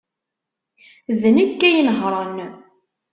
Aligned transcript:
D 1.21 1.23
nekk 1.35 1.59
ay 1.67 1.75
inehhṛen. 1.79 2.37